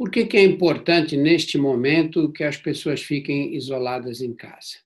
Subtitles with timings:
[0.00, 4.78] Por que, que é importante, neste momento, que as pessoas fiquem isoladas em casa?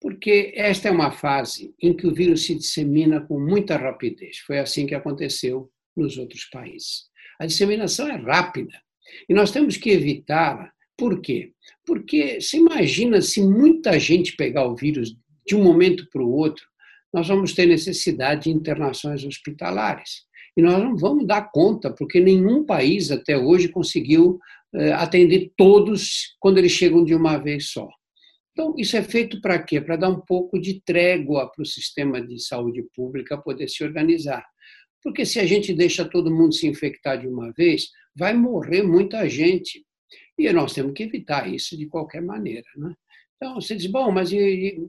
[0.00, 4.38] Porque esta é uma fase em que o vírus se dissemina com muita rapidez.
[4.46, 7.06] Foi assim que aconteceu nos outros países.
[7.40, 8.80] A disseminação é rápida
[9.28, 10.70] e nós temos que evitá-la.
[10.96, 11.50] Por quê?
[11.84, 16.64] Porque se imagina se muita gente pegar o vírus de um momento para o outro,
[17.12, 20.22] nós vamos ter necessidade de internações hospitalares.
[20.56, 24.38] E nós não vamos dar conta, porque nenhum país até hoje conseguiu
[24.74, 27.88] eh, atender todos quando eles chegam de uma vez só.
[28.52, 29.80] Então, isso é feito para quê?
[29.80, 34.44] Para dar um pouco de trégua para o sistema de saúde pública poder se organizar.
[35.02, 39.28] Porque se a gente deixa todo mundo se infectar de uma vez, vai morrer muita
[39.28, 39.84] gente.
[40.38, 42.66] E nós temos que evitar isso de qualquer maneira.
[42.76, 42.94] Né?
[43.44, 44.38] Então, você diz, bom, mas e,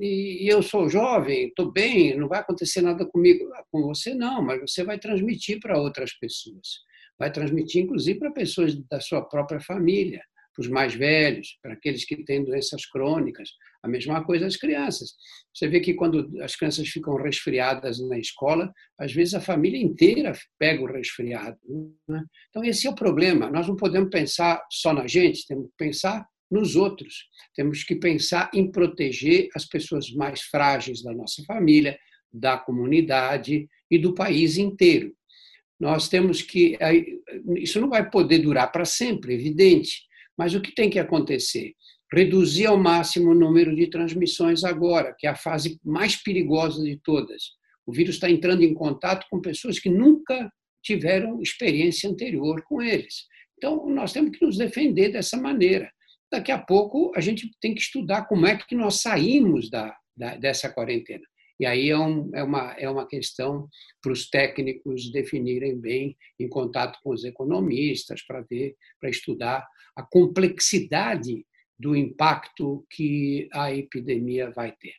[0.00, 3.44] e, e eu sou jovem, estou bem, não vai acontecer nada comigo.
[3.54, 6.78] Ah, com você não, mas você vai transmitir para outras pessoas.
[7.18, 10.22] Vai transmitir, inclusive, para pessoas da sua própria família,
[10.54, 13.48] para os mais velhos, para aqueles que têm doenças crônicas.
[13.82, 15.14] A mesma coisa as crianças.
[15.52, 20.32] Você vê que quando as crianças ficam resfriadas na escola, às vezes a família inteira
[20.56, 21.58] pega o resfriado.
[22.08, 22.22] Né?
[22.50, 23.50] Então, esse é o problema.
[23.50, 27.26] Nós não podemos pensar só na gente, temos que pensar nos outros.
[27.54, 31.98] Temos que pensar em proteger as pessoas mais frágeis da nossa família,
[32.32, 35.14] da comunidade e do país inteiro.
[35.78, 36.76] Nós temos que.
[37.56, 40.02] Isso não vai poder durar para sempre, evidente,
[40.36, 41.74] mas o que tem que acontecer?
[42.12, 46.98] Reduzir ao máximo o número de transmissões agora, que é a fase mais perigosa de
[47.02, 47.56] todas.
[47.84, 50.50] O vírus está entrando em contato com pessoas que nunca
[50.82, 53.26] tiveram experiência anterior com eles.
[53.56, 55.90] Então, nós temos que nos defender dessa maneira
[56.30, 60.36] daqui a pouco a gente tem que estudar como é que nós saímos da, da
[60.36, 61.24] dessa quarentena.
[61.58, 63.68] E aí é, um, é, uma, é uma questão
[64.02, 69.66] para os técnicos definirem bem, em contato com os economistas, para ver, para estudar
[69.96, 71.46] a complexidade
[71.78, 74.94] do impacto que a epidemia vai ter.